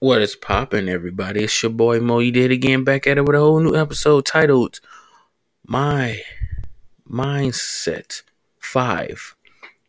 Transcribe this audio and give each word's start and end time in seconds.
What 0.00 0.22
is 0.22 0.36
poppin', 0.36 0.88
everybody? 0.88 1.42
It's 1.42 1.60
your 1.60 1.72
boy 1.72 1.98
Moe. 1.98 2.20
You 2.20 2.30
did 2.30 2.52
again, 2.52 2.84
back 2.84 3.08
at 3.08 3.18
it 3.18 3.24
with 3.24 3.34
a 3.34 3.40
whole 3.40 3.58
new 3.58 3.74
episode 3.74 4.26
titled 4.26 4.78
"My 5.66 6.20
Mindset 7.10 8.22
5." 8.60 9.34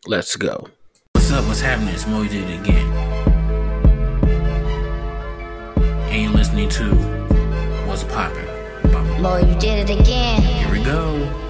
Let's 0.08 0.34
go. 0.34 0.66
What's 1.12 1.30
up? 1.30 1.44
What's 1.44 1.60
happening? 1.60 1.94
It's 1.94 2.08
Moe. 2.08 2.22
You 2.22 2.28
did 2.28 2.50
it 2.50 2.60
again, 2.60 2.92
and 6.10 6.22
you're 6.24 6.32
listening 6.32 6.68
to 6.70 6.92
"What's 7.86 8.02
Poppin'." 8.02 8.48
Moe, 9.22 9.36
you 9.36 9.54
did 9.60 9.88
it 9.88 10.00
again. 10.00 10.42
Here 10.42 10.72
we 10.72 10.82
go. 10.82 11.49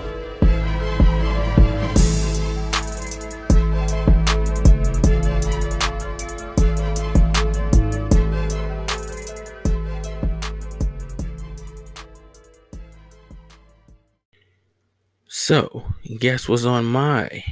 So, 15.50 15.82
guess 16.20 16.48
what's 16.48 16.64
on 16.64 16.84
my 16.84 17.42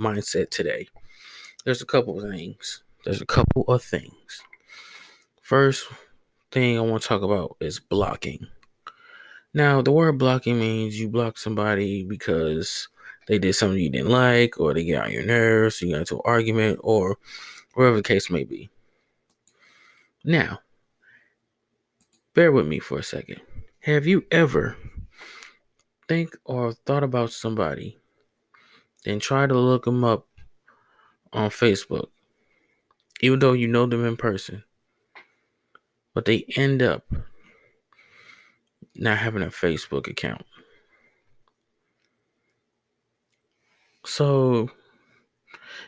mindset 0.00 0.48
today? 0.48 0.88
There's 1.66 1.82
a 1.82 1.84
couple 1.84 2.18
of 2.18 2.30
things. 2.32 2.82
There's 3.04 3.20
a 3.20 3.26
couple 3.26 3.64
of 3.64 3.82
things. 3.82 4.40
First 5.42 5.86
thing 6.50 6.78
I 6.78 6.80
want 6.80 7.02
to 7.02 7.08
talk 7.08 7.20
about 7.20 7.58
is 7.60 7.78
blocking. 7.78 8.46
Now, 9.52 9.82
the 9.82 9.92
word 9.92 10.16
blocking 10.16 10.58
means 10.58 10.98
you 10.98 11.10
block 11.10 11.36
somebody 11.36 12.04
because 12.04 12.88
they 13.28 13.38
did 13.38 13.52
something 13.52 13.80
you 13.80 13.90
didn't 13.90 14.08
like, 14.08 14.58
or 14.58 14.72
they 14.72 14.84
get 14.84 15.04
on 15.04 15.12
your 15.12 15.26
nerves, 15.26 15.82
you 15.82 15.90
got 15.90 15.98
into 15.98 16.14
an 16.14 16.22
argument, 16.24 16.80
or 16.82 17.18
whatever 17.74 17.96
the 17.96 18.02
case 18.02 18.30
may 18.30 18.44
be. 18.44 18.70
Now, 20.24 20.60
bear 22.32 22.50
with 22.50 22.66
me 22.66 22.78
for 22.78 22.98
a 22.98 23.02
second. 23.02 23.42
Have 23.80 24.06
you 24.06 24.24
ever 24.30 24.78
think 26.08 26.36
or 26.44 26.72
thought 26.72 27.02
about 27.02 27.32
somebody, 27.32 27.98
then 29.04 29.20
try 29.20 29.46
to 29.46 29.54
look 29.54 29.84
them 29.84 30.04
up 30.04 30.26
on 31.32 31.50
Facebook, 31.50 32.08
even 33.20 33.38
though 33.38 33.52
you 33.52 33.68
know 33.68 33.86
them 33.86 34.04
in 34.04 34.16
person, 34.16 34.64
but 36.14 36.24
they 36.24 36.44
end 36.56 36.82
up 36.82 37.04
not 38.94 39.18
having 39.18 39.42
a 39.42 39.46
Facebook 39.46 40.08
account. 40.08 40.44
So 44.04 44.70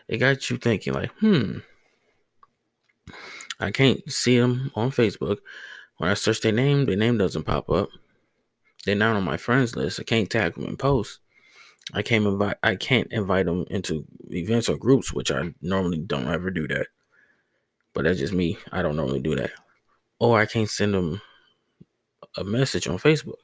it 0.09 0.19
got 0.19 0.51
you 0.51 0.57
thinking, 0.59 0.93
like, 0.93 1.11
hmm, 1.21 1.59
I 3.61 3.71
can't 3.71 4.11
see 4.11 4.39
them 4.39 4.71
on 4.75 4.91
Facebook. 4.91 5.39
When 5.97 6.11
I 6.11 6.15
search 6.15 6.41
their 6.41 6.53
name, 6.53 6.87
their 6.87 6.97
name 6.97 7.19
doesn't 7.19 7.45
pop 7.45 7.71
up. 7.71 7.89
They're 8.85 8.95
not 8.95 9.17
on 9.17 9.25
my 9.25 9.37
friends 9.37 9.77
list. 9.77 10.01
I 10.01 10.05
can't 10.05 10.31
tag 10.31 10.55
them 10.55 10.65
in 10.65 10.77
posts. 10.77 11.19
I 11.93 12.03
can't 12.03 12.27
invite. 12.27 12.57
I 12.63 12.77
can't 12.77 13.11
invite 13.13 13.47
them 13.47 13.65
into 13.71 14.05
events 14.31 14.69
or 14.69 14.77
groups, 14.77 15.13
which 15.13 15.31
I 15.31 15.55
normally 15.63 15.99
don't 15.99 16.29
ever 16.29 16.51
do 16.51 16.69
that. 16.69 16.89
But 17.95 18.05
that's 18.05 18.19
just 18.19 18.33
me. 18.33 18.59
I 18.71 18.83
don't 18.83 18.97
normally 18.97 19.21
do 19.21 19.35
that. 19.37 19.51
Or 20.19 20.39
I 20.39 20.47
can't 20.47 20.69
send 20.69 20.95
them 20.95 21.21
a 22.37 22.45
message 22.45 22.87
on 22.87 22.99
Facebook. 22.99 23.39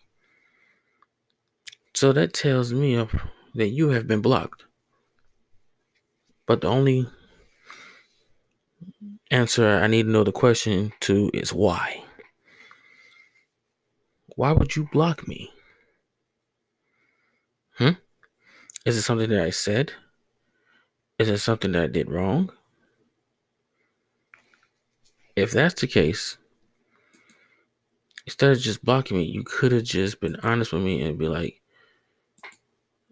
So 1.95 2.13
that 2.13 2.33
tells 2.33 2.73
me 2.73 3.07
that 3.55 3.69
you 3.69 3.91
have 3.91 4.07
been 4.07 4.21
blocked. 4.21 4.65
But 6.47 6.61
the 6.61 6.69
only 6.69 7.09
answer 9.31 9.67
I 9.67 9.87
need 9.87 10.05
to 10.05 10.11
know 10.11 10.25
the 10.25 10.33
question 10.33 10.93
to 11.01 11.31
is 11.33 11.53
why. 11.53 12.05
Why 14.37 14.53
would 14.53 14.75
you 14.77 14.89
block 14.93 15.29
me? 15.29 15.51
Hmm? 17.77 17.91
Is 18.85 18.97
it 18.97 19.03
something 19.03 19.31
that 19.31 19.45
I 19.45 19.51
said? 19.51 19.93
Is 21.19 21.29
it 21.29 21.39
something 21.39 21.73
that 21.73 21.83
I 21.83 21.87
did 21.87 22.11
wrong? 22.11 22.51
If 25.37 25.53
that's 25.53 25.81
the 25.81 25.87
case, 25.87 26.37
instead 28.27 28.53
of 28.53 28.59
just 28.59 28.85
blocking 28.85 29.19
me, 29.19 29.25
you 29.25 29.43
could 29.45 29.73
have 29.73 29.85
just 29.85 30.21
been 30.21 30.37
honest 30.43 30.73
with 30.73 30.83
me 30.83 31.03
and 31.03 31.19
be 31.19 31.29
like, 31.29 31.61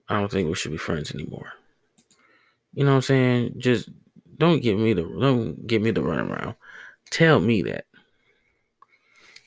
I 0.09 0.19
don't 0.19 0.31
think 0.31 0.49
we 0.49 0.55
should 0.55 0.73
be 0.73 0.79
friends 0.79 1.15
anymore. 1.15 1.53
You 2.75 2.85
know 2.85 2.91
what 2.91 2.97
I'm 2.97 3.03
saying? 3.03 3.55
Just 3.59 3.89
don't 4.39 4.63
give 4.63 4.79
me 4.79 4.93
the 4.93 5.03
don't 5.03 5.67
give 5.67 5.83
me 5.83 5.91
the 5.91 6.01
runaround. 6.01 6.57
Tell 7.11 7.41
me 7.41 7.63
that. 7.63 7.87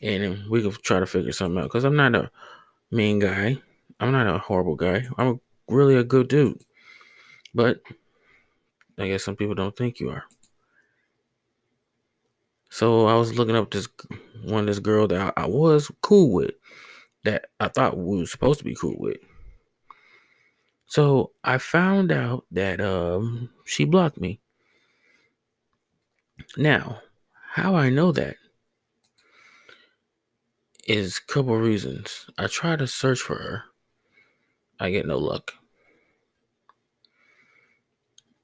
And 0.06 0.48
we 0.50 0.62
can 0.62 0.72
try 0.84 1.00
to 1.00 1.06
figure 1.08 1.32
something 1.32 1.58
out. 1.58 1.64
Because 1.64 1.84
I'm 1.84 1.96
not 1.96 2.16
a 2.16 2.30
mean 2.92 3.20
guy. 3.20 3.58
I'm 4.00 4.12
not 4.12 4.28
a 4.28 4.38
horrible 4.38 4.76
guy. 4.76 5.06
I'm 5.18 5.42
really 5.68 5.96
a 5.96 6.04
good 6.04 6.28
dude. 6.28 6.62
But 7.54 7.82
I 9.00 9.08
guess 9.08 9.24
some 9.24 9.36
people 9.36 9.56
don't 9.56 9.76
think 9.76 10.00
you 10.00 10.12
are. 10.12 10.24
So 12.70 13.08
I 13.08 13.16
was 13.16 13.38
looking 13.38 13.56
up 13.56 13.72
this 13.72 13.88
one 14.44 14.66
this 14.66 14.80
girl 14.80 15.08
that 15.08 15.34
I, 15.38 15.44
I 15.44 15.48
was 15.48 15.90
cool 16.02 16.34
with, 16.34 16.52
that 17.24 17.46
I 17.60 17.70
thought 17.70 17.98
we 17.98 18.20
were 18.20 18.26
supposed 18.26 18.60
to 18.60 18.66
be 18.66 18.76
cool 18.76 18.96
with. 19.00 19.18
So 20.88 21.32
I 21.44 21.58
found 21.58 22.12
out 22.12 22.46
that 22.52 22.80
um 22.82 23.50
she 23.66 23.86
blocked 23.86 24.20
me. 24.20 24.40
Now, 26.58 27.02
how 27.50 27.76
I 27.76 27.90
know 27.90 28.12
that 28.12 28.36
is 30.86 31.18
a 31.18 31.32
couple 31.32 31.58
reasons. 31.58 32.28
I 32.38 32.48
try 32.48 32.76
to 32.76 32.88
search 32.88 33.20
for 33.20 33.36
her. 33.36 33.64
I 34.80 34.92
get 34.92 35.08
no 35.08 35.18
luck. 35.18 35.54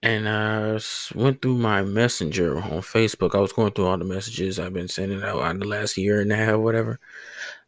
And 0.03 0.27
I 0.27 0.79
went 1.13 1.41
through 1.41 1.57
my 1.57 1.83
messenger 1.83 2.57
on 2.57 2.81
Facebook. 2.81 3.35
I 3.35 3.39
was 3.39 3.53
going 3.53 3.71
through 3.71 3.85
all 3.85 3.97
the 3.97 4.05
messages 4.05 4.57
I've 4.57 4.73
been 4.73 4.87
sending 4.87 5.21
out 5.21 5.41
on 5.41 5.59
the 5.59 5.67
last 5.67 5.95
year 5.95 6.21
and 6.21 6.31
a 6.31 6.35
half, 6.35 6.59
whatever. 6.59 6.99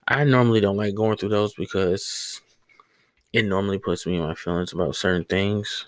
I 0.07 0.23
normally 0.23 0.59
don't 0.59 0.77
like 0.77 0.95
going 0.95 1.17
through 1.17 1.29
those 1.29 1.53
because 1.53 2.41
it 3.31 3.45
normally 3.45 3.77
puts 3.77 4.07
me 4.07 4.15
in 4.15 4.23
my 4.23 4.33
feelings 4.33 4.73
about 4.73 4.95
certain 4.95 5.25
things. 5.25 5.85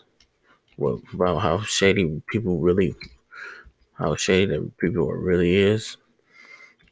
Well, 0.78 1.02
about 1.14 1.40
how 1.40 1.62
shady 1.62 2.22
people 2.28 2.60
really, 2.60 2.96
how 3.94 4.16
shady 4.16 4.46
that 4.46 4.78
people 4.78 5.12
really 5.12 5.56
is. 5.56 5.98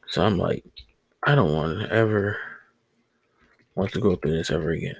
So 0.07 0.25
I'm 0.25 0.37
like, 0.37 0.63
I 1.25 1.35
don't 1.35 1.53
want 1.53 1.79
to 1.79 1.91
ever 1.91 2.37
want 3.75 3.91
to 3.93 4.01
go 4.01 4.15
through 4.15 4.35
this 4.37 4.51
ever 4.51 4.71
again. 4.71 4.97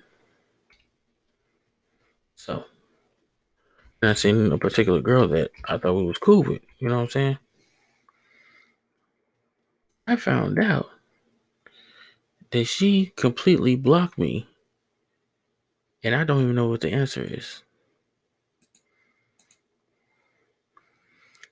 So, 2.36 2.64
I 4.02 4.14
seen 4.14 4.52
a 4.52 4.58
particular 4.58 5.02
girl 5.02 5.28
that 5.30 5.52
I 5.66 5.78
thought 5.78 5.96
we 5.96 6.06
was 6.06 6.18
cool 6.18 6.44
with. 6.44 6.62
You 6.80 6.90
know 6.90 6.96
what 6.96 7.04
I'm 7.04 7.10
saying? 7.10 7.38
I 10.08 10.16
found 10.16 10.60
out 10.60 10.90
that 12.52 12.66
she 12.66 13.12
completely 13.16 13.76
blocked 13.76 14.18
me, 14.18 14.48
and 16.04 16.16
I 16.16 16.24
don't 16.24 16.42
even 16.42 16.56
know 16.56 16.68
what 16.68 16.82
the 16.82 16.92
answer 16.92 17.24
is. 17.24 17.64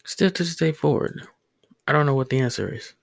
Still 0.06 0.32
to 0.32 0.44
this 0.44 0.56
day 0.56 0.72
forward, 0.72 1.28
I 1.88 1.92
don't 1.92 2.06
know 2.06 2.16
what 2.16 2.30
the 2.30 2.40
answer 2.40 2.74
is. 2.74 2.94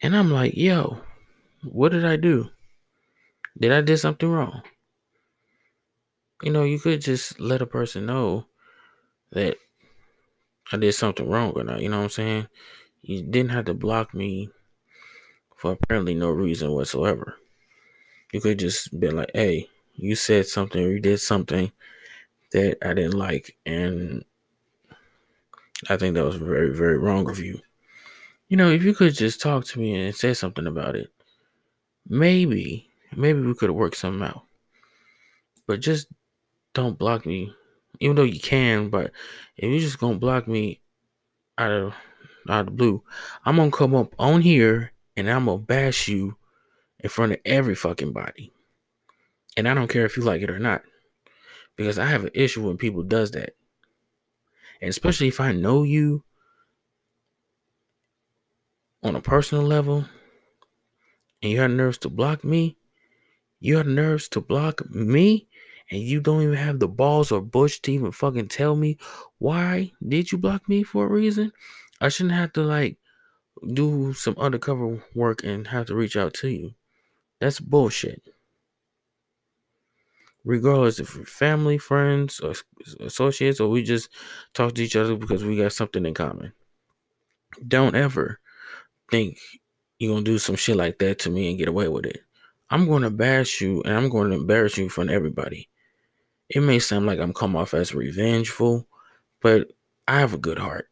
And 0.00 0.16
I'm 0.16 0.30
like, 0.30 0.56
yo, 0.56 1.00
what 1.64 1.90
did 1.92 2.04
I 2.04 2.16
do? 2.16 2.50
Did 3.58 3.72
I 3.72 3.80
did 3.80 3.98
something 3.98 4.28
wrong? 4.28 4.62
You 6.42 6.52
know, 6.52 6.62
you 6.62 6.78
could 6.78 7.00
just 7.00 7.40
let 7.40 7.62
a 7.62 7.66
person 7.66 8.06
know 8.06 8.46
that 9.32 9.56
I 10.70 10.76
did 10.76 10.92
something 10.92 11.28
wrong 11.28 11.52
or 11.56 11.64
not. 11.64 11.80
You 11.80 11.88
know 11.88 11.98
what 11.98 12.04
I'm 12.04 12.10
saying? 12.10 12.48
You 13.02 13.22
didn't 13.22 13.50
have 13.50 13.64
to 13.64 13.74
block 13.74 14.14
me 14.14 14.50
for 15.56 15.72
apparently 15.72 16.14
no 16.14 16.30
reason 16.30 16.70
whatsoever. 16.70 17.36
You 18.32 18.40
could 18.40 18.58
just 18.58 18.98
be 19.00 19.10
like, 19.10 19.30
hey, 19.34 19.68
you 19.94 20.14
said 20.14 20.46
something 20.46 20.84
or 20.84 20.90
you 20.90 21.00
did 21.00 21.18
something 21.18 21.72
that 22.52 22.78
I 22.82 22.94
didn't 22.94 23.18
like. 23.18 23.56
And 23.66 24.24
I 25.88 25.96
think 25.96 26.14
that 26.14 26.24
was 26.24 26.36
very, 26.36 26.72
very 26.72 26.98
wrong 26.98 27.28
of 27.28 27.40
you. 27.40 27.60
You 28.48 28.56
know, 28.56 28.70
if 28.70 28.82
you 28.82 28.94
could 28.94 29.14
just 29.14 29.42
talk 29.42 29.64
to 29.66 29.78
me 29.78 29.94
and 29.94 30.14
say 30.14 30.32
something 30.32 30.66
about 30.66 30.96
it, 30.96 31.12
maybe, 32.08 32.88
maybe 33.14 33.42
we 33.42 33.54
could 33.54 33.70
work 33.70 33.94
something 33.94 34.26
out. 34.26 34.42
But 35.66 35.80
just 35.80 36.08
don't 36.72 36.98
block 36.98 37.26
me, 37.26 37.52
even 38.00 38.16
though 38.16 38.22
you 38.22 38.40
can. 38.40 38.88
But 38.88 39.12
if 39.56 39.70
you're 39.70 39.80
just 39.80 39.98
gonna 39.98 40.16
block 40.16 40.48
me 40.48 40.80
out 41.58 41.70
of 41.70 41.94
out 42.48 42.60
of 42.60 42.66
the 42.66 42.72
blue, 42.72 43.02
I'm 43.44 43.56
gonna 43.56 43.70
come 43.70 43.94
up 43.94 44.14
on 44.18 44.40
here 44.40 44.92
and 45.14 45.28
I'm 45.28 45.44
gonna 45.44 45.58
bash 45.58 46.08
you 46.08 46.36
in 47.00 47.10
front 47.10 47.32
of 47.32 47.38
every 47.44 47.74
fucking 47.74 48.12
body. 48.12 48.50
And 49.58 49.68
I 49.68 49.74
don't 49.74 49.88
care 49.88 50.06
if 50.06 50.16
you 50.16 50.22
like 50.22 50.40
it 50.40 50.50
or 50.50 50.58
not, 50.58 50.82
because 51.76 51.98
I 51.98 52.06
have 52.06 52.24
an 52.24 52.30
issue 52.32 52.66
when 52.66 52.78
people 52.78 53.02
does 53.02 53.32
that, 53.32 53.50
and 54.80 54.88
especially 54.88 55.28
if 55.28 55.40
I 55.40 55.52
know 55.52 55.82
you 55.82 56.24
on 59.02 59.16
a 59.16 59.20
personal 59.20 59.64
level 59.64 60.04
and 61.42 61.52
you 61.52 61.60
have 61.60 61.70
nerves 61.70 61.98
to 61.98 62.08
block 62.08 62.44
me, 62.44 62.76
you 63.60 63.76
have 63.76 63.86
nerves 63.86 64.28
to 64.28 64.40
block 64.40 64.88
me, 64.90 65.48
and 65.90 66.00
you 66.00 66.20
don't 66.20 66.42
even 66.42 66.56
have 66.56 66.80
the 66.80 66.88
balls 66.88 67.32
or 67.32 67.40
bush 67.40 67.80
to 67.80 67.92
even 67.92 68.12
fucking 68.12 68.48
tell 68.48 68.76
me 68.76 68.98
why 69.38 69.92
did 70.06 70.30
you 70.30 70.38
block 70.38 70.68
me 70.68 70.82
for 70.82 71.06
a 71.06 71.08
reason? 71.08 71.52
I 72.00 72.08
shouldn't 72.08 72.34
have 72.34 72.52
to 72.54 72.62
like 72.62 72.98
do 73.72 74.12
some 74.12 74.34
undercover 74.38 75.02
work 75.14 75.42
and 75.42 75.66
have 75.68 75.86
to 75.86 75.94
reach 75.94 76.16
out 76.16 76.34
to 76.34 76.48
you. 76.48 76.74
That's 77.40 77.60
bullshit. 77.60 78.22
Regardless 80.44 81.00
if 81.00 81.08
family, 81.08 81.78
friends, 81.78 82.40
or 82.40 82.54
associates, 83.00 83.60
or 83.60 83.68
we 83.68 83.82
just 83.82 84.08
talk 84.54 84.74
to 84.74 84.82
each 84.82 84.96
other 84.96 85.16
because 85.16 85.44
we 85.44 85.56
got 85.56 85.72
something 85.72 86.06
in 86.06 86.14
common. 86.14 86.52
Don't 87.66 87.94
ever 87.94 88.40
think 89.10 89.38
you're 89.98 90.14
gonna 90.14 90.24
do 90.24 90.38
some 90.38 90.56
shit 90.56 90.76
like 90.76 90.98
that 90.98 91.18
to 91.20 91.30
me 91.30 91.48
and 91.48 91.58
get 91.58 91.68
away 91.68 91.88
with 91.88 92.06
it. 92.06 92.22
I'm 92.70 92.88
gonna 92.88 93.10
bash 93.10 93.60
you 93.60 93.82
and 93.82 93.94
I'm 93.94 94.08
gonna 94.08 94.34
embarrass 94.34 94.76
you 94.76 94.84
in 94.84 94.90
front 94.90 95.10
of 95.10 95.16
everybody. 95.16 95.68
It 96.48 96.60
may 96.60 96.78
sound 96.78 97.06
like 97.06 97.18
I'm 97.18 97.32
come 97.32 97.56
off 97.56 97.74
as 97.74 97.94
revengeful, 97.94 98.86
but 99.40 99.68
I 100.06 100.20
have 100.20 100.34
a 100.34 100.38
good 100.38 100.58
heart. 100.58 100.88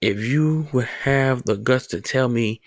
If 0.00 0.20
you 0.20 0.68
would 0.72 0.84
have 0.84 1.44
the 1.44 1.56
guts 1.56 1.86
to 1.88 2.00
tell 2.00 2.28
me 2.28 2.60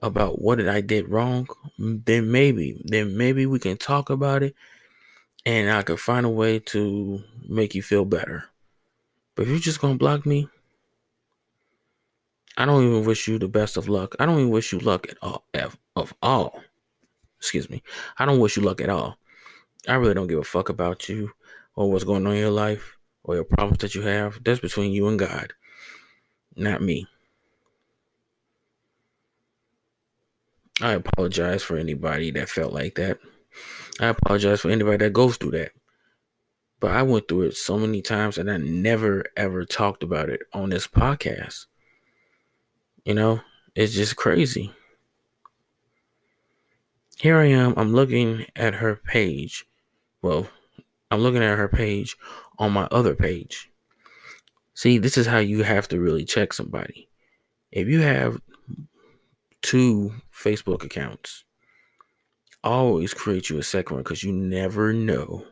about 0.00 0.40
what 0.40 0.60
I 0.68 0.80
did 0.80 1.08
wrong, 1.08 1.48
then 1.78 2.30
maybe, 2.30 2.80
then 2.84 3.16
maybe 3.16 3.46
we 3.46 3.58
can 3.58 3.76
talk 3.76 4.10
about 4.10 4.42
it 4.42 4.54
and 5.46 5.70
I 5.70 5.82
could 5.82 5.98
find 5.98 6.26
a 6.26 6.30
way 6.30 6.58
to 6.58 7.22
make 7.48 7.74
you 7.74 7.82
feel 7.82 8.04
better. 8.04 8.44
But 9.34 9.42
if 9.42 9.48
you're 9.48 9.58
just 9.58 9.80
gonna 9.80 9.94
block 9.94 10.26
me, 10.26 10.48
I 12.58 12.66
don't 12.66 12.82
even 12.82 13.04
wish 13.04 13.28
you 13.28 13.38
the 13.38 13.46
best 13.46 13.76
of 13.76 13.88
luck. 13.88 14.16
I 14.18 14.26
don't 14.26 14.40
even 14.40 14.50
wish 14.50 14.72
you 14.72 14.80
luck 14.80 15.06
at 15.08 15.16
all. 15.22 15.44
Of 15.94 16.12
all, 16.20 16.60
excuse 17.38 17.70
me. 17.70 17.84
I 18.18 18.26
don't 18.26 18.40
wish 18.40 18.56
you 18.56 18.64
luck 18.64 18.80
at 18.80 18.90
all. 18.90 19.16
I 19.86 19.94
really 19.94 20.14
don't 20.14 20.26
give 20.26 20.40
a 20.40 20.44
fuck 20.44 20.68
about 20.68 21.08
you 21.08 21.30
or 21.76 21.88
what's 21.90 22.02
going 22.02 22.26
on 22.26 22.32
in 22.32 22.40
your 22.40 22.50
life 22.50 22.96
or 23.22 23.36
your 23.36 23.44
problems 23.44 23.78
that 23.78 23.94
you 23.94 24.02
have. 24.02 24.42
That's 24.42 24.58
between 24.58 24.90
you 24.90 25.06
and 25.06 25.20
God, 25.20 25.52
not 26.56 26.82
me. 26.82 27.06
I 30.80 30.94
apologize 30.94 31.62
for 31.62 31.76
anybody 31.76 32.32
that 32.32 32.48
felt 32.48 32.72
like 32.72 32.96
that. 32.96 33.20
I 34.00 34.06
apologize 34.06 34.62
for 34.62 34.70
anybody 34.70 34.96
that 34.98 35.12
goes 35.12 35.36
through 35.36 35.52
that. 35.52 35.70
But 36.80 36.90
I 36.90 37.02
went 37.04 37.28
through 37.28 37.42
it 37.42 37.56
so 37.56 37.78
many 37.78 38.02
times 38.02 38.36
and 38.36 38.50
I 38.50 38.56
never 38.56 39.26
ever 39.36 39.64
talked 39.64 40.02
about 40.02 40.28
it 40.28 40.40
on 40.52 40.70
this 40.70 40.88
podcast. 40.88 41.66
You 43.08 43.14
know, 43.14 43.40
it's 43.74 43.94
just 43.94 44.16
crazy. 44.16 44.70
Here 47.16 47.38
I 47.38 47.46
am, 47.46 47.72
I'm 47.78 47.94
looking 47.94 48.44
at 48.54 48.74
her 48.74 48.96
page. 48.96 49.64
Well, 50.20 50.46
I'm 51.10 51.20
looking 51.20 51.42
at 51.42 51.56
her 51.56 51.68
page 51.68 52.18
on 52.58 52.72
my 52.72 52.84
other 52.90 53.14
page. 53.14 53.70
See, 54.74 54.98
this 54.98 55.16
is 55.16 55.26
how 55.26 55.38
you 55.38 55.62
have 55.62 55.88
to 55.88 55.98
really 55.98 56.26
check 56.26 56.52
somebody. 56.52 57.08
If 57.72 57.88
you 57.88 58.02
have 58.02 58.42
two 59.62 60.12
Facebook 60.30 60.84
accounts, 60.84 61.44
always 62.62 63.14
create 63.14 63.48
you 63.48 63.56
a 63.56 63.62
second 63.62 63.94
one 63.94 64.02
because 64.02 64.22
you 64.22 64.32
never 64.32 64.92
know 64.92 65.46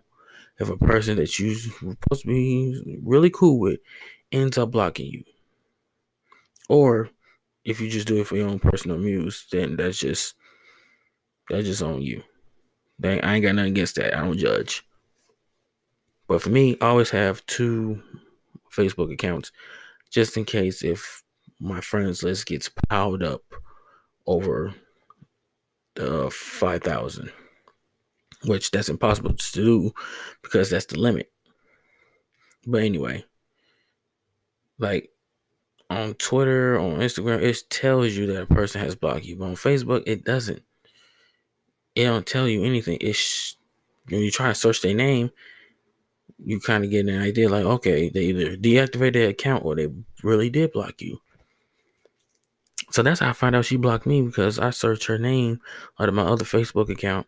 if 0.61 0.69
a 0.69 0.76
person 0.76 1.17
that 1.17 1.38
you're 1.38 1.55
supposed 1.55 2.20
to 2.20 2.29
be 2.29 3.00
really 3.03 3.31
cool 3.31 3.58
with 3.58 3.81
ends 4.31 4.58
up 4.58 4.73
blocking 4.73 5.06
you. 5.06 5.25
Or 6.69 7.08
if 7.66 7.80
you 7.80 7.90
just 7.90 8.06
do 8.06 8.20
it 8.20 8.28
for 8.28 8.36
your 8.36 8.48
own 8.48 8.60
personal 8.60 8.96
muse, 8.96 9.46
then 9.50 9.76
that's 9.76 9.98
just 9.98 10.34
that's 11.50 11.66
just 11.66 11.82
on 11.82 12.00
you. 12.00 12.22
I 13.02 13.08
ain't 13.08 13.42
got 13.42 13.56
nothing 13.56 13.72
against 13.72 13.96
that. 13.96 14.16
I 14.16 14.22
don't 14.22 14.38
judge. 14.38 14.84
But 16.28 16.40
for 16.40 16.48
me, 16.48 16.76
I 16.80 16.86
always 16.86 17.10
have 17.10 17.44
two 17.46 18.00
Facebook 18.72 19.12
accounts 19.12 19.52
just 20.10 20.36
in 20.36 20.44
case 20.44 20.82
if 20.82 21.22
my 21.60 21.80
friends 21.80 22.22
list 22.22 22.46
gets 22.46 22.70
piled 22.88 23.22
up 23.22 23.42
over 24.26 24.74
the 25.94 26.30
5,000, 26.30 27.32
which 28.44 28.70
that's 28.70 28.88
impossible 28.88 29.34
to 29.34 29.52
do 29.52 29.92
because 30.42 30.70
that's 30.70 30.86
the 30.86 30.98
limit. 30.98 31.32
But 32.66 32.82
anyway, 32.82 33.24
like 34.78 35.10
on 35.90 36.14
Twitter, 36.14 36.78
on 36.78 36.96
Instagram, 36.96 37.42
it 37.42 37.58
tells 37.70 38.12
you 38.12 38.26
that 38.26 38.42
a 38.42 38.46
person 38.46 38.80
has 38.80 38.96
blocked 38.96 39.24
you. 39.24 39.36
But 39.36 39.44
on 39.46 39.54
Facebook, 39.54 40.02
it 40.06 40.24
doesn't. 40.24 40.62
It 41.94 42.04
don't 42.04 42.26
tell 42.26 42.48
you 42.48 42.64
anything. 42.64 42.98
It's 43.00 43.56
when 44.08 44.20
you 44.20 44.30
try 44.30 44.48
to 44.48 44.54
search 44.54 44.82
their 44.82 44.94
name, 44.94 45.30
you 46.44 46.60
kind 46.60 46.84
of 46.84 46.90
get 46.90 47.06
an 47.06 47.20
idea 47.20 47.48
like, 47.48 47.64
okay, 47.64 48.08
they 48.08 48.26
either 48.26 48.56
deactivated 48.56 49.12
their 49.14 49.28
account 49.30 49.64
or 49.64 49.74
they 49.74 49.88
really 50.22 50.50
did 50.50 50.72
block 50.72 51.00
you. 51.00 51.18
So 52.90 53.02
that's 53.02 53.20
how 53.20 53.30
I 53.30 53.32
find 53.32 53.56
out 53.56 53.64
she 53.64 53.76
blocked 53.76 54.06
me 54.06 54.22
because 54.22 54.58
I 54.58 54.70
search 54.70 55.06
her 55.06 55.18
name 55.18 55.60
out 55.98 56.08
of 56.08 56.14
my 56.14 56.22
other 56.22 56.44
Facebook 56.44 56.88
account 56.88 57.26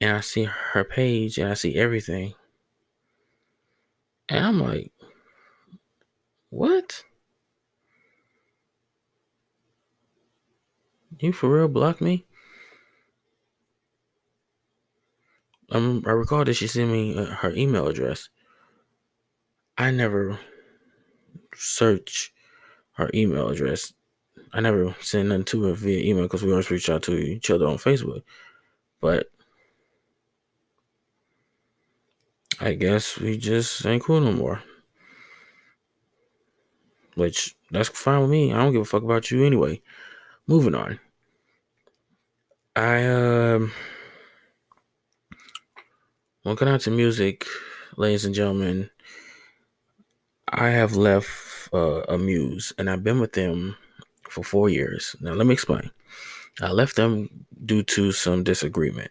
and 0.00 0.16
I 0.16 0.20
see 0.20 0.44
her 0.44 0.84
page 0.84 1.38
and 1.38 1.50
I 1.50 1.54
see 1.54 1.76
everything. 1.76 2.34
And 4.28 4.44
I'm 4.44 4.60
like, 4.60 4.92
what? 6.50 7.04
You 11.20 11.34
for 11.34 11.54
real 11.54 11.68
blocked 11.68 12.00
me? 12.00 12.24
Um, 15.70 16.02
I 16.06 16.12
recall 16.12 16.44
that 16.44 16.54
she 16.54 16.66
sent 16.66 16.90
me 16.90 17.16
uh, 17.16 17.26
her 17.26 17.52
email 17.54 17.86
address. 17.86 18.30
I 19.76 19.90
never 19.90 20.40
search 21.54 22.32
her 22.92 23.10
email 23.12 23.48
address. 23.48 23.92
I 24.52 24.60
never 24.60 24.96
send 25.00 25.28
nothing 25.28 25.44
to 25.44 25.64
her 25.64 25.74
via 25.74 26.02
email 26.02 26.24
because 26.24 26.42
we 26.42 26.52
always 26.52 26.70
reach 26.70 26.88
out 26.88 27.02
to 27.04 27.14
each 27.14 27.50
other 27.50 27.66
on 27.66 27.76
Facebook. 27.76 28.22
But 29.02 29.30
I 32.58 32.72
guess 32.72 33.18
we 33.18 33.36
just 33.36 33.84
ain't 33.84 34.02
cool 34.02 34.20
no 34.20 34.32
more. 34.32 34.62
Which 37.14 37.56
that's 37.70 37.90
fine 37.90 38.22
with 38.22 38.30
me. 38.30 38.54
I 38.54 38.56
don't 38.56 38.72
give 38.72 38.82
a 38.82 38.86
fuck 38.86 39.02
about 39.02 39.30
you 39.30 39.44
anyway. 39.44 39.82
Moving 40.46 40.74
on. 40.74 40.98
I 42.76 43.04
um 43.04 43.72
looking 46.44 46.68
out 46.68 46.80
to 46.82 46.90
music, 46.90 47.44
ladies 47.96 48.24
and 48.24 48.34
gentlemen. 48.34 48.90
I 50.48 50.70
have 50.70 50.96
left 50.96 51.68
uh, 51.72 52.02
Amuse, 52.08 52.72
and 52.78 52.90
I've 52.90 53.04
been 53.04 53.20
with 53.20 53.32
them 53.32 53.76
for 54.28 54.42
four 54.42 54.68
years. 54.68 55.14
Now, 55.20 55.32
let 55.32 55.46
me 55.46 55.52
explain. 55.52 55.90
I 56.60 56.70
left 56.70 56.96
them 56.96 57.46
due 57.64 57.82
to 57.84 58.12
some 58.12 58.42
disagreement, 58.42 59.10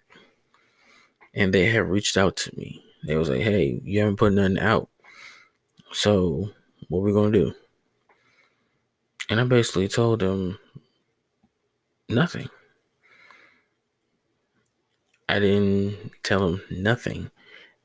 and 1.34 1.54
they 1.54 1.66
have 1.68 1.90
reached 1.90 2.18
out 2.18 2.36
to 2.38 2.56
me. 2.58 2.84
They 3.06 3.16
was 3.16 3.30
like, 3.30 3.42
"Hey, 3.42 3.82
you 3.84 4.00
haven't 4.00 4.18
put 4.18 4.34
nothing 4.34 4.60
out, 4.60 4.90
so 5.92 6.52
what 6.88 7.04
we 7.04 7.14
gonna 7.14 7.32
do?" 7.32 7.54
And 9.30 9.40
I 9.40 9.44
basically 9.44 9.88
told 9.88 10.20
them 10.20 10.60
nothing. 12.08 12.50
I 15.30 15.38
didn't 15.38 16.12
tell 16.24 16.40
them 16.40 16.64
nothing 16.72 17.30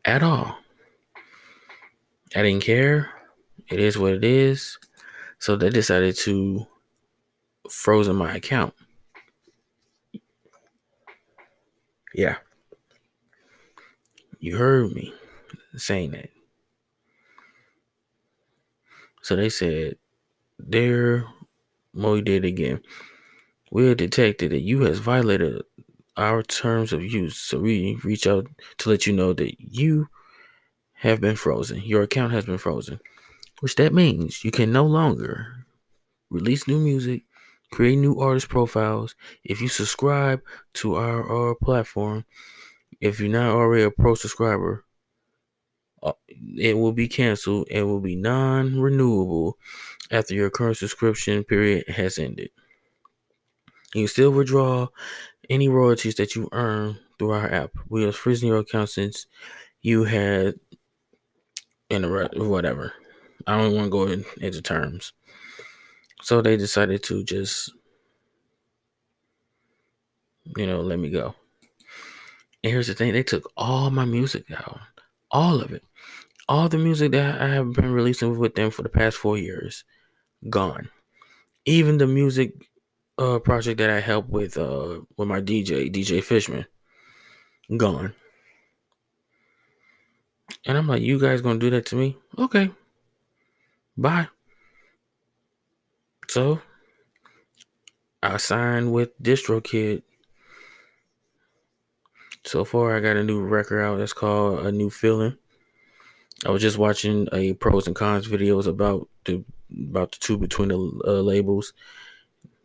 at 0.02 0.22
all. 0.22 0.56
I 2.34 2.40
didn't 2.40 2.64
care. 2.64 3.10
It 3.68 3.80
is 3.80 3.98
what 3.98 4.14
it 4.14 4.24
is. 4.24 4.78
So 5.38 5.54
they 5.54 5.68
decided 5.68 6.16
to 6.20 6.66
frozen 7.70 8.16
my 8.16 8.34
account. 8.34 8.72
Yeah. 12.14 12.36
You 14.38 14.56
heard 14.56 14.92
me 14.92 15.12
saying 15.76 16.12
that. 16.12 16.30
So 19.20 19.36
they 19.36 19.50
said, 19.50 19.98
there, 20.58 21.26
Moe 21.92 22.22
did 22.22 22.46
again. 22.46 22.80
We 23.70 23.88
have 23.88 23.98
detected 23.98 24.52
that 24.52 24.60
you 24.60 24.80
has 24.80 24.98
violated 24.98 25.62
our 26.16 26.42
terms 26.42 26.92
of 26.92 27.04
use. 27.04 27.36
So 27.36 27.60
we 27.60 27.98
reach 28.04 28.26
out 28.26 28.46
to 28.78 28.90
let 28.90 29.06
you 29.06 29.12
know 29.12 29.32
that 29.32 29.56
you 29.58 30.08
have 30.94 31.20
been 31.20 31.36
frozen. 31.36 31.82
Your 31.82 32.02
account 32.02 32.32
has 32.32 32.46
been 32.46 32.58
frozen. 32.58 33.00
Which 33.60 33.76
that 33.76 33.94
means 33.94 34.44
you 34.44 34.50
can 34.50 34.72
no 34.72 34.84
longer 34.84 35.66
release 36.30 36.66
new 36.66 36.78
music, 36.78 37.22
create 37.72 37.96
new 37.96 38.18
artist 38.18 38.48
profiles. 38.48 39.14
If 39.44 39.60
you 39.60 39.68
subscribe 39.68 40.42
to 40.74 40.96
our, 40.96 41.22
our 41.22 41.54
platform, 41.54 42.24
if 43.00 43.20
you're 43.20 43.30
not 43.30 43.54
already 43.54 43.84
a 43.84 43.90
pro 43.90 44.14
subscriber, 44.14 44.84
uh, 46.02 46.12
it 46.56 46.76
will 46.76 46.92
be 46.92 47.08
canceled 47.08 47.68
and 47.70 47.86
will 47.86 48.00
be 48.00 48.16
non-renewable 48.16 49.58
after 50.10 50.34
your 50.34 50.50
current 50.50 50.76
subscription 50.76 51.44
period 51.44 51.88
has 51.88 52.18
ended. 52.18 52.50
You 53.94 54.02
can 54.02 54.08
still 54.08 54.30
withdraw 54.30 54.88
any 55.48 55.68
royalties 55.68 56.16
that 56.16 56.34
you 56.34 56.48
earn 56.52 56.98
through 57.18 57.30
our 57.30 57.50
app. 57.50 57.70
We 57.88 58.04
are 58.04 58.12
freezing 58.12 58.48
your 58.48 58.58
account 58.58 58.90
since 58.90 59.26
you 59.82 60.04
had 60.04 60.54
in 61.90 62.10
whatever. 62.10 62.92
I 63.46 63.58
don't 63.58 63.74
want 63.74 63.86
to 63.86 63.90
go 63.90 64.06
into 64.06 64.62
terms. 64.62 65.12
So 66.22 66.40
they 66.40 66.56
decided 66.56 67.02
to 67.04 67.22
just, 67.22 67.72
you 70.56 70.66
know, 70.66 70.80
let 70.80 70.98
me 70.98 71.10
go. 71.10 71.34
And 72.62 72.72
here's 72.72 72.86
the 72.86 72.94
thing 72.94 73.12
they 73.12 73.22
took 73.22 73.52
all 73.56 73.90
my 73.90 74.06
music 74.06 74.50
out, 74.50 74.80
all 75.30 75.60
of 75.60 75.72
it. 75.72 75.84
All 76.48 76.68
the 76.68 76.78
music 76.78 77.12
that 77.12 77.40
I 77.40 77.48
have 77.48 77.72
been 77.72 77.92
releasing 77.92 78.38
with 78.38 78.54
them 78.54 78.70
for 78.70 78.82
the 78.82 78.90
past 78.90 79.16
four 79.16 79.38
years, 79.38 79.84
gone. 80.50 80.90
Even 81.64 81.96
the 81.96 82.06
music 82.06 82.52
uh, 83.18 83.38
project 83.38 83.78
that 83.78 83.90
I 83.90 84.00
helped 84.00 84.30
with 84.30 84.56
uh, 84.56 85.00
with 85.16 85.28
my 85.28 85.40
DJ, 85.40 85.92
DJ 85.92 86.22
Fishman, 86.22 86.66
gone. 87.76 88.14
And 90.66 90.78
I'm 90.78 90.88
like, 90.88 91.02
you 91.02 91.20
guys 91.20 91.40
gonna 91.40 91.58
do 91.58 91.70
that 91.70 91.86
to 91.86 91.96
me? 91.96 92.16
Okay. 92.38 92.70
Bye. 93.96 94.28
So 96.28 96.60
I 98.22 98.38
signed 98.38 98.92
with 98.92 99.20
DistroKid. 99.22 100.02
So 102.44 102.64
far, 102.64 102.96
I 102.96 103.00
got 103.00 103.16
a 103.16 103.22
new 103.22 103.42
record 103.42 103.82
out. 103.82 104.00
It's 104.00 104.12
called 104.12 104.66
A 104.66 104.72
New 104.72 104.90
Feeling. 104.90 105.36
I 106.44 106.50
was 106.50 106.60
just 106.60 106.78
watching 106.78 107.28
a 107.32 107.54
pros 107.54 107.86
and 107.86 107.96
cons 107.96 108.26
videos 108.28 108.66
about 108.66 109.08
the 109.24 109.44
about 109.70 110.12
the 110.12 110.18
two 110.20 110.36
between 110.36 110.68
the 110.68 111.00
uh, 111.06 111.20
labels. 111.20 111.72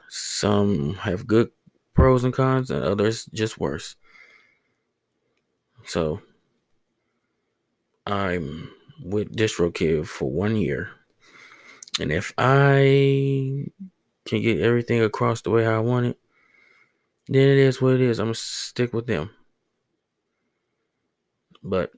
Some 0.09 0.95
have 0.95 1.27
good 1.27 1.51
pros 1.93 2.23
and 2.23 2.33
cons, 2.33 2.71
and 2.71 2.83
others 2.83 3.25
just 3.25 3.59
worse. 3.59 3.95
So 5.85 6.21
I'm 8.05 8.71
with 9.03 9.35
DistroKid 9.35 10.07
for 10.07 10.29
one 10.29 10.57
year. 10.57 10.89
And 11.99 12.11
if 12.11 12.33
I 12.37 13.67
can 14.25 14.41
get 14.41 14.59
everything 14.59 15.01
across 15.01 15.41
the 15.41 15.51
way 15.51 15.65
I 15.65 15.79
want 15.79 16.07
it, 16.07 16.19
then 17.27 17.47
it 17.47 17.57
is 17.57 17.81
what 17.81 17.93
it 17.93 18.01
is. 18.01 18.19
I'm 18.19 18.27
gonna 18.27 18.35
stick 18.35 18.93
with 18.93 19.05
them. 19.05 19.29
But 21.61 21.91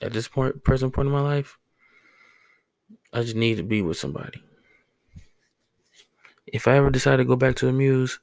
at 0.00 0.12
this 0.12 0.28
point, 0.28 0.64
present 0.64 0.94
point 0.94 1.06
in 1.06 1.12
my 1.12 1.20
life, 1.20 1.58
I 3.12 3.22
just 3.22 3.36
need 3.36 3.56
to 3.56 3.62
be 3.62 3.82
with 3.82 3.98
somebody. 3.98 4.42
If 6.52 6.66
I 6.66 6.76
ever 6.76 6.90
decide 6.90 7.16
to 7.16 7.24
go 7.24 7.36
back 7.36 7.54
to 7.56 7.68
Amuse, 7.68 8.18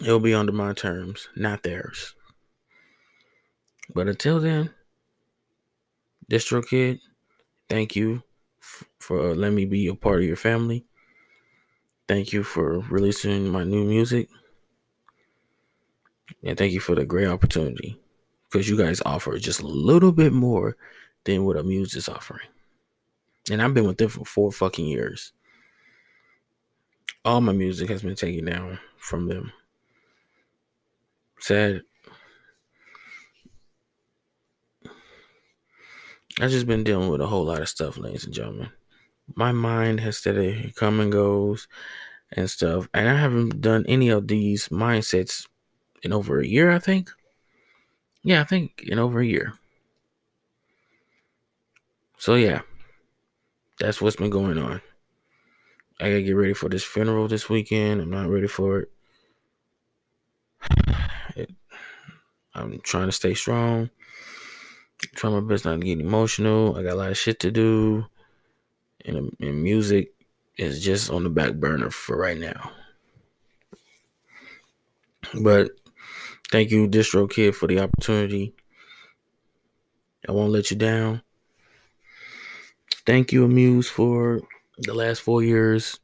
it'll 0.00 0.18
be 0.18 0.34
under 0.34 0.52
my 0.52 0.72
terms, 0.72 1.28
not 1.36 1.62
theirs. 1.62 2.14
But 3.94 4.08
until 4.08 4.40
then, 4.40 4.70
DistroKid, 6.30 6.98
thank 7.68 7.94
you 7.94 8.22
for 8.98 9.30
uh, 9.30 9.34
letting 9.34 9.54
me 9.54 9.64
be 9.64 9.86
a 9.86 9.94
part 9.94 10.20
of 10.20 10.26
your 10.26 10.36
family. 10.36 10.84
Thank 12.08 12.32
you 12.32 12.42
for 12.42 12.80
releasing 12.80 13.48
my 13.48 13.62
new 13.62 13.84
music. 13.84 14.28
And 16.42 16.58
thank 16.58 16.72
you 16.72 16.80
for 16.80 16.96
the 16.96 17.04
great 17.04 17.28
opportunity. 17.28 18.00
Because 18.50 18.68
you 18.68 18.76
guys 18.76 19.02
offer 19.06 19.38
just 19.38 19.60
a 19.60 19.66
little 19.66 20.12
bit 20.12 20.32
more 20.32 20.76
than 21.24 21.44
what 21.44 21.56
Amuse 21.56 21.94
is 21.94 22.08
offering. 22.08 22.48
And 23.50 23.62
I've 23.62 23.74
been 23.74 23.86
with 23.86 23.98
them 23.98 24.08
for 24.08 24.24
four 24.24 24.50
fucking 24.50 24.86
years. 24.86 25.32
All 27.26 27.40
my 27.40 27.52
music 27.52 27.88
has 27.88 28.02
been 28.02 28.14
taken 28.14 28.44
down 28.44 28.78
from 28.98 29.26
them. 29.26 29.52
Sad. 31.40 31.82
I've 36.40 36.50
just 36.50 36.68
been 36.68 36.84
dealing 36.84 37.08
with 37.08 37.20
a 37.20 37.26
whole 37.26 37.44
lot 37.44 37.60
of 37.60 37.68
stuff, 37.68 37.98
ladies 37.98 38.26
and 38.26 38.32
gentlemen. 38.32 38.70
My 39.34 39.50
mind 39.50 39.98
has 40.00 40.18
steady 40.18 40.72
come 40.76 41.00
and 41.00 41.10
goes 41.10 41.66
and 42.30 42.48
stuff. 42.48 42.88
And 42.94 43.08
I 43.08 43.18
haven't 43.18 43.60
done 43.60 43.84
any 43.88 44.08
of 44.08 44.28
these 44.28 44.68
mindsets 44.68 45.48
in 46.04 46.12
over 46.12 46.38
a 46.38 46.46
year, 46.46 46.70
I 46.70 46.78
think. 46.78 47.10
Yeah, 48.22 48.40
I 48.40 48.44
think 48.44 48.84
in 48.86 49.00
over 49.00 49.18
a 49.18 49.26
year. 49.26 49.54
So 52.18 52.36
yeah. 52.36 52.60
That's 53.80 54.00
what's 54.00 54.14
been 54.14 54.30
going 54.30 54.58
on. 54.58 54.80
I 56.00 56.10
gotta 56.10 56.22
get 56.22 56.36
ready 56.36 56.54
for 56.54 56.68
this 56.68 56.84
funeral 56.84 57.28
this 57.28 57.48
weekend. 57.48 58.00
I'm 58.00 58.10
not 58.10 58.28
ready 58.28 58.48
for 58.48 58.80
it. 58.80 58.90
it 61.36 61.50
I'm 62.54 62.80
trying 62.80 63.06
to 63.06 63.12
stay 63.12 63.34
strong 63.34 63.90
try 65.14 65.30
my 65.30 65.40
best 65.40 65.64
not 65.64 65.80
to 65.80 65.86
get 65.86 66.00
emotional. 66.00 66.76
I 66.76 66.82
got 66.82 66.94
a 66.94 66.96
lot 66.96 67.10
of 67.10 67.18
shit 67.18 67.40
to 67.40 67.50
do, 67.50 68.06
and, 69.04 69.34
and 69.40 69.62
music 69.62 70.12
is 70.56 70.82
just 70.82 71.10
on 71.10 71.24
the 71.24 71.30
back 71.30 71.54
burner 71.54 71.90
for 71.90 72.16
right 72.16 72.38
now. 72.38 72.72
But 75.42 75.70
thank 76.50 76.70
you, 76.70 76.88
DistroKid, 76.88 77.54
for 77.54 77.66
the 77.66 77.80
opportunity. 77.80 78.54
I 80.28 80.32
won't 80.32 80.52
let 80.52 80.70
you 80.70 80.76
down. 80.76 81.22
Thank 83.04 83.32
you, 83.32 83.44
Amuse, 83.44 83.88
for 83.88 84.40
the 84.78 84.94
last 84.94 85.20
four 85.20 85.42
years 85.42 85.98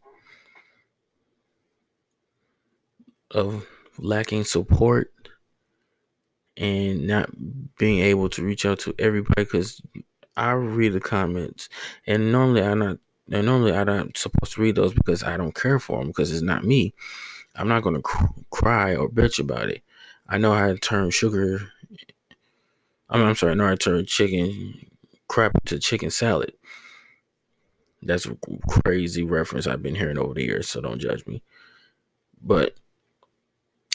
of 3.30 3.66
lacking 3.98 4.44
support 4.44 5.12
and 6.56 7.06
not 7.06 7.30
being 7.78 8.00
able 8.00 8.28
to 8.28 8.42
reach 8.42 8.66
out 8.66 8.78
to 8.80 8.94
everybody 8.98 9.44
because 9.44 9.80
I 10.36 10.52
read 10.52 10.92
the 10.92 11.00
comments 11.00 11.68
and 12.06 12.32
normally 12.32 12.62
I'm 12.62 12.78
not 12.78 12.98
and 13.30 13.46
normally 13.46 13.72
I'm 13.74 13.86
not 13.86 14.16
supposed 14.16 14.54
to 14.54 14.62
read 14.62 14.76
those 14.76 14.92
because 14.92 15.22
I 15.22 15.36
don't 15.36 15.54
care 15.54 15.78
for 15.78 15.98
them 15.98 16.08
because 16.08 16.32
it's 16.32 16.42
not 16.42 16.64
me. 16.64 16.94
I'm 17.54 17.68
not 17.68 17.82
gonna 17.82 18.02
cr- 18.02 18.26
cry 18.50 18.94
or 18.94 19.08
bitch 19.08 19.38
about 19.38 19.68
it. 19.68 19.82
I 20.28 20.38
know 20.38 20.52
how 20.52 20.68
to 20.68 20.78
turn 20.78 21.10
sugar. 21.10 21.60
I 23.08 23.18
mean, 23.18 23.26
I'm 23.26 23.34
sorry. 23.34 23.52
I 23.52 23.54
know 23.54 23.64
how 23.64 23.70
to 23.70 23.76
turn 23.76 24.06
chicken 24.06 24.86
crap 25.28 25.52
into 25.62 25.78
chicken 25.78 26.10
salad. 26.10 26.52
That's 28.02 28.26
a 28.26 28.36
crazy 28.68 29.22
reference 29.22 29.66
I've 29.66 29.82
been 29.82 29.94
hearing 29.94 30.18
over 30.18 30.34
the 30.34 30.42
years, 30.42 30.68
so 30.68 30.80
don't 30.80 30.98
judge 30.98 31.26
me. 31.26 31.42
But 32.42 32.74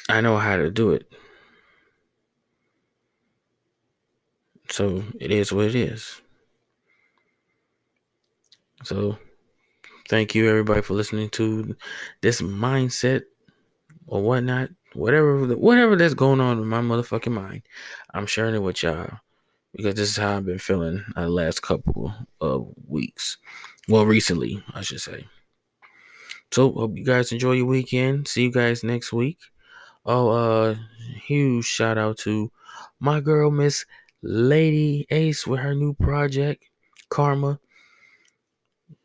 I 0.10 0.22
know 0.22 0.38
how 0.38 0.56
to 0.56 0.70
do 0.70 0.92
it. 0.92 1.12
So 4.70 5.04
it 5.20 5.32
is 5.32 5.52
what 5.52 5.66
it 5.66 5.76
is. 5.76 6.22
So 8.84 9.18
thank 10.10 10.36
you 10.36 10.50
everybody 10.50 10.82
for 10.82 10.94
listening 10.94 11.30
to 11.32 11.76
this 12.22 12.42
mindset 12.42 13.24
or 14.06 14.22
whatnot. 14.22 14.70
Whatever 14.94 15.56
whatever 15.56 15.96
that's 15.96 16.14
going 16.14 16.40
on 16.40 16.60
in 16.60 16.66
my 16.66 16.82
motherfucking 16.82 17.32
mind. 17.32 17.64
I'm 18.14 18.26
sharing 18.26 18.56
it 18.56 18.62
with 18.62 18.82
y'all. 18.84 19.20
Because 19.74 19.96
this 19.96 20.10
is 20.10 20.18
how 20.18 20.38
I've 20.38 20.46
been 20.46 20.60
feeling 20.60 21.06
the 21.16 21.28
last 21.28 21.62
couple 21.62 22.14
of 22.42 22.74
weeks. 22.88 23.38
Well, 23.88 24.06
recently, 24.06 24.64
I 24.74 24.82
should 24.82 25.02
say. 25.02 25.28
So 26.52 26.72
hope 26.72 26.98
you 26.98 27.04
guys 27.04 27.32
enjoy 27.32 27.54
your 27.54 27.66
weekend. 27.66 28.28
See 28.28 28.44
you 28.44 28.52
guys 28.52 28.84
next 28.84 29.12
week. 29.14 29.38
Oh, 30.06 30.30
uh 30.30 30.76
huge 31.26 31.66
shout 31.66 31.98
out 31.98 32.18
to 32.20 32.52
my 33.00 33.20
girl 33.20 33.52
Miss 33.52 33.86
Lady 34.22 35.06
Ace 35.10 35.46
with 35.46 35.60
her 35.60 35.76
new 35.76 35.94
project, 35.94 36.64
Karma. 37.10 37.60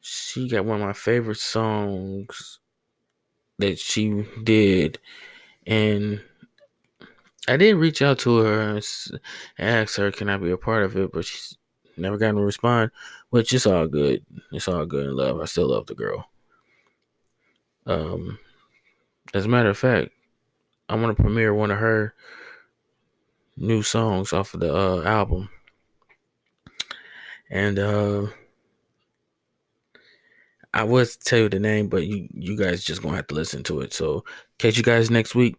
She 0.00 0.48
got 0.48 0.64
one 0.64 0.80
of 0.80 0.86
my 0.86 0.92
favorite 0.92 1.38
songs 1.38 2.60
that 3.58 3.78
she 3.78 4.24
did. 4.42 4.98
And 5.66 6.22
I 7.48 7.56
did 7.56 7.74
reach 7.74 8.02
out 8.02 8.20
to 8.20 8.36
her 8.38 8.60
and 8.70 8.84
ask 9.58 9.96
her, 9.96 10.12
can 10.12 10.28
I 10.28 10.36
be 10.36 10.50
a 10.50 10.56
part 10.56 10.84
of 10.84 10.96
it? 10.96 11.12
But 11.12 11.24
she's 11.24 11.56
never 11.96 12.16
gotten 12.16 12.38
a 12.38 12.44
response, 12.44 12.92
which 13.30 13.52
is 13.52 13.66
all 13.66 13.88
good. 13.88 14.24
It's 14.52 14.68
all 14.68 14.86
good 14.86 15.06
in 15.06 15.16
love. 15.16 15.40
I 15.40 15.46
still 15.46 15.68
love 15.68 15.86
the 15.86 15.94
girl. 15.94 16.28
Um, 17.86 18.38
as 19.34 19.44
a 19.44 19.48
matter 19.48 19.70
of 19.70 19.78
fact, 19.78 20.10
I 20.88 20.94
want 20.94 21.16
to 21.16 21.22
premiere 21.22 21.52
one 21.52 21.70
of 21.70 21.78
her 21.78 22.14
new 23.56 23.82
songs 23.82 24.32
off 24.32 24.54
of 24.54 24.60
the 24.60 24.74
uh, 24.74 25.02
album. 25.02 25.48
And 27.50 27.78
uh, 27.78 28.26
I 30.72 30.84
was 30.84 31.16
tell 31.16 31.40
you 31.40 31.48
the 31.48 31.60
name, 31.60 31.88
but 31.88 32.06
you 32.06 32.28
you 32.32 32.56
guys 32.56 32.84
just 32.84 33.02
gonna 33.02 33.16
have 33.16 33.26
to 33.26 33.34
listen 33.34 33.62
to 33.64 33.80
it. 33.80 33.92
So 33.92 34.24
catch 34.58 34.76
you 34.76 34.82
guys 34.82 35.10
next 35.10 35.34
week. 35.34 35.56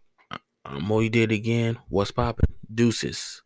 I'm 0.66 0.84
Moe 0.84 1.08
did 1.08 1.30
again. 1.30 1.78
What's 1.88 2.10
poppin'? 2.10 2.54
Deuces. 2.72 3.42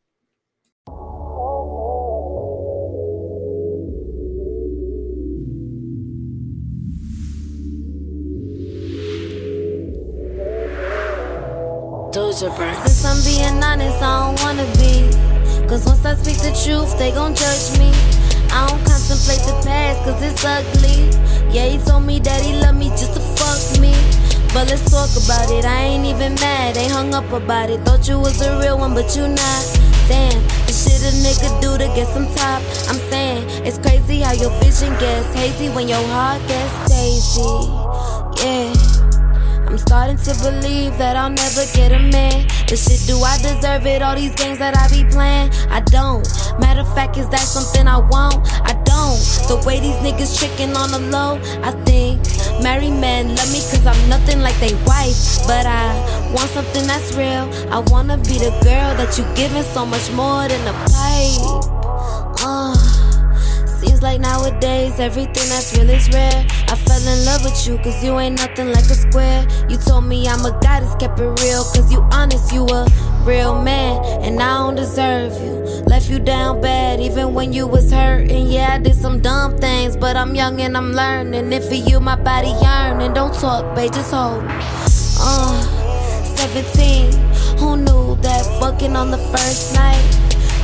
Since 12.39 13.05
I'm 13.05 13.25
being 13.25 13.65
honest, 13.65 14.01
I 14.01 14.27
don't 14.27 14.41
wanna 14.45 14.65
be. 14.79 15.11
Cause 15.67 15.85
once 15.87 16.05
I 16.05 16.15
speak 16.15 16.39
the 16.39 16.55
truth, 16.65 16.97
they 16.97 17.11
gon' 17.11 17.35
judge 17.35 17.79
me. 17.81 17.91
I 18.53 18.67
don't 18.69 18.79
contemplate 18.87 19.43
the 19.43 19.61
past, 19.67 20.05
cause 20.05 20.23
it's 20.23 20.45
ugly. 20.45 21.11
Yeah, 21.53 21.67
he 21.67 21.79
told 21.79 22.05
me 22.05 22.21
that 22.21 22.41
he 22.43 22.55
loved 22.61 22.79
me 22.79 22.91
just 22.91 23.18
but 24.59 24.71
let's 24.71 24.91
talk 24.91 25.15
about 25.23 25.53
it, 25.53 25.65
I 25.65 25.83
ain't 25.85 26.05
even 26.05 26.35
mad, 26.35 26.75
they 26.75 26.88
hung 26.88 27.15
up 27.15 27.31
about 27.31 27.71
it. 27.71 27.79
Thought 27.83 28.09
you 28.09 28.19
was 28.19 28.41
a 28.41 28.59
real 28.59 28.77
one, 28.77 28.93
but 28.93 29.15
you 29.15 29.29
not. 29.29 29.62
Damn, 30.11 30.43
the 30.67 30.75
shit 30.75 30.99
a 30.99 31.15
nigga 31.23 31.62
do 31.62 31.79
to 31.79 31.87
get 31.95 32.09
some 32.09 32.27
top. 32.35 32.61
I'm 32.91 32.99
saying, 33.07 33.47
it's 33.65 33.79
crazy 33.79 34.19
how 34.19 34.33
your 34.33 34.50
vision 34.59 34.91
gets 34.99 35.33
hazy 35.33 35.69
when 35.69 35.87
your 35.87 36.03
heart 36.09 36.43
gets 36.49 36.75
daisy. 36.91 37.38
Yeah. 38.43 38.99
I'm 39.71 39.79
starting 39.79 40.17
to 40.27 40.35
believe 40.43 40.99
that 40.99 41.15
I'll 41.15 41.31
never 41.31 41.62
get 41.73 41.93
a 41.93 42.00
man. 42.00 42.49
But 42.67 42.79
shit, 42.79 43.07
do 43.07 43.15
I 43.23 43.38
deserve 43.38 43.87
it? 43.87 44.03
All 44.03 44.17
these 44.17 44.35
games 44.35 44.59
that 44.59 44.77
I 44.77 44.88
be 44.91 45.09
playing, 45.09 45.53
I 45.71 45.83
don't. 45.87 46.27
Matter 46.59 46.81
of 46.81 46.93
fact, 46.97 47.17
is 47.17 47.29
that 47.29 47.47
something 47.47 47.87
I 47.87 47.99
want? 47.99 48.43
I 48.67 48.75
don't. 48.83 49.23
The 49.47 49.62
way 49.65 49.79
these 49.79 49.95
niggas 50.03 50.37
tricking 50.37 50.75
on 50.77 50.91
the 50.91 50.99
low, 50.99 51.38
I 51.62 51.71
think 51.85 52.27
married 52.62 52.97
men 52.99 53.35
love 53.35 53.50
me 53.53 53.61
cause 53.71 53.87
I'm 53.87 54.09
nothing 54.09 54.41
like 54.41 54.59
they 54.61 54.75
wife. 54.85 55.47
But 55.47 55.67
I 55.67 55.95
want 56.33 56.50
something 56.50 56.87
that's 56.87 57.15
real. 57.15 57.49
I 57.73 57.79
wanna 57.88 58.17
be 58.19 58.38
the 58.38 58.50
girl 58.62 58.91
that 58.99 59.17
you 59.19 59.25
giving 59.35 59.62
so 59.62 59.85
much 59.87 60.11
more 60.12 60.47
than 60.49 60.62
a 60.67 60.75
pipe. 60.91 61.43
Uh. 62.43 62.75
Seems 63.79 64.03
like 64.03 64.21
nowadays 64.21 64.99
everything 64.99 65.49
that's 65.49 65.77
real 65.77 65.88
is 65.88 66.09
rare. 66.11 66.45
I 66.67 66.75
fell 66.75 67.00
in 67.00 67.25
love 67.25 67.45
with 67.45 67.67
you 67.67 67.79
cause 67.79 68.03
you 68.03 68.19
ain't 68.19 68.37
nothing 68.37 68.73
like 68.73 68.91
a 68.91 68.95
square. 68.95 69.47
You 69.69 69.77
told 69.77 70.05
me 70.05 70.27
I'm 70.27 70.45
a 70.45 70.50
goddess, 70.61 70.95
kept 70.97 71.21
it 71.21 71.31
real 71.43 71.62
cause 71.62 71.93
you 71.93 72.00
honest, 72.11 72.53
you 72.53 72.65
a 72.67 72.87
real 73.28 73.61
man. 73.62 74.02
And 74.25 74.42
I 74.42 74.58
don't 74.58 74.75
deserve 74.75 75.35
you. 75.42 75.54
Left 75.85 76.08
you 76.08 76.18
down 76.18 76.61
bad 76.62 76.99
even 77.00 77.35
when 77.35 77.52
you 77.52 77.66
was 77.66 77.92
hurting. 77.92 78.47
Yeah, 78.47 78.75
I 78.75 78.78
did 78.78 78.94
some 78.94 79.20
dumb 79.20 79.58
things, 79.58 79.97
but 79.97 80.16
I'm 80.16 80.35
young 80.35 80.61
and 80.61 80.76
I'm 80.76 80.92
learning. 80.92 81.52
If 81.52 81.68
for 81.68 81.75
you 81.75 82.00
my 82.00 82.16
body 82.16 82.54
yearning, 82.62 83.12
don't 83.12 83.35
talk, 83.35 83.76
babe, 83.76 83.92
just 83.92 84.12
hold 84.12 84.44
me. 84.44 84.54
Uh, 85.20 85.61
17, 86.37 87.12
who 87.58 87.76
knew 87.76 88.16
that 88.23 88.44
fucking 88.61 88.97
on 88.97 89.11
the 89.11 89.18
first 89.18 89.75
night? 89.75 90.04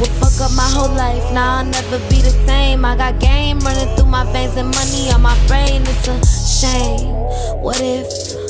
Will 0.00 0.14
fuck 0.18 0.40
up 0.40 0.52
my 0.56 0.68
whole 0.74 0.94
life, 0.96 1.22
now 1.32 1.58
I'll 1.58 1.64
never 1.64 1.98
be 2.10 2.20
the 2.20 2.34
same. 2.46 2.84
I 2.84 2.96
got 2.96 3.20
game 3.20 3.60
running 3.60 3.94
through 3.96 4.10
my 4.10 4.24
veins 4.32 4.56
and 4.56 4.70
money 4.70 5.10
on 5.12 5.22
my 5.22 5.36
brain, 5.46 5.82
it's 5.82 6.08
a 6.08 6.16
shame. 6.60 7.14
What 7.62 7.80
if 7.80 8.43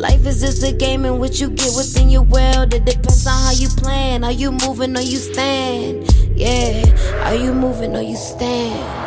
life 0.00 0.26
is 0.26 0.40
just 0.40 0.62
a 0.64 0.72
game 0.72 1.04
in 1.04 1.18
which 1.18 1.40
you 1.40 1.50
get 1.50 1.70
within 1.76 2.08
your 2.08 2.22
world? 2.22 2.72
It 2.72 2.84
depends 2.86 3.26
on 3.26 3.34
how 3.34 3.52
you 3.52 3.68
plan. 3.68 4.24
Are 4.24 4.32
you 4.32 4.50
moving 4.50 4.96
or 4.96 5.02
you 5.02 5.18
stand? 5.18 6.08
Yeah, 6.34 6.82
are 7.26 7.34
you 7.34 7.52
moving 7.52 7.94
or 7.94 8.02
you 8.02 8.16
stand? 8.16 8.99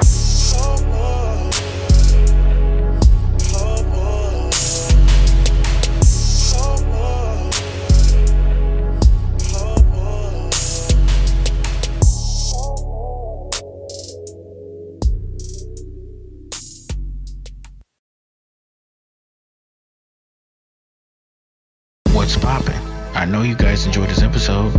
What's 22.44 22.66
poppin'? 22.66 22.82
I 23.16 23.26
know 23.26 23.42
you 23.42 23.56
guys 23.56 23.86
enjoyed 23.86 24.10
this 24.10 24.22
episode. 24.22 24.74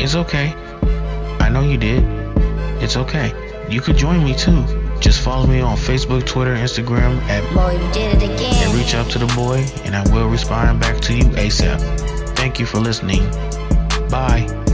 It's 0.00 0.14
okay. 0.16 0.54
I 1.40 1.48
know 1.48 1.60
you 1.60 1.76
did. 1.76 2.02
It's 2.82 2.96
okay. 2.96 3.32
You 3.70 3.80
could 3.80 3.96
join 3.96 4.24
me 4.24 4.34
too. 4.34 4.64
Just 4.98 5.20
follow 5.20 5.46
me 5.46 5.60
on 5.60 5.76
Facebook, 5.76 6.26
Twitter, 6.26 6.54
Instagram 6.56 7.20
at 7.28 7.44
Boy, 7.54 7.72
you 7.72 7.92
did 7.92 8.20
it 8.20 8.22
again. 8.24 8.68
and 8.68 8.74
reach 8.76 8.94
out 8.94 9.08
to 9.10 9.18
the 9.18 9.32
boy, 9.36 9.64
and 9.84 9.94
I 9.94 10.02
will 10.12 10.28
respond 10.28 10.80
back 10.80 11.00
to 11.02 11.14
you 11.14 11.24
ASAP. 11.24 11.80
Thank 12.36 12.58
you 12.58 12.66
for 12.66 12.78
listening. 12.78 13.22
Bye. 14.10 14.67